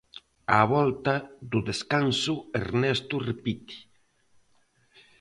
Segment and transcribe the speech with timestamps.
[0.57, 1.15] Á volta
[1.51, 3.75] do descanso Ernesto repite.